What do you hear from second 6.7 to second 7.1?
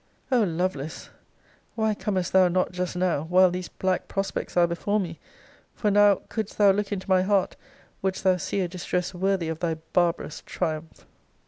look into